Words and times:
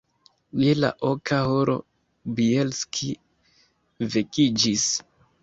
Je 0.61 0.69
la 0.77 0.89
oka 1.09 1.37
horo 1.49 1.75
Bjelski 2.39 3.11
vekiĝis. 4.17 4.89